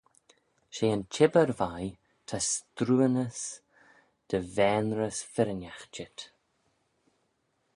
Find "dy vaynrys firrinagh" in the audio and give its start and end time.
4.27-5.83